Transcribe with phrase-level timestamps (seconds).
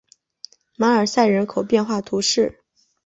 [0.77, 2.63] 马尔赛人口变化图示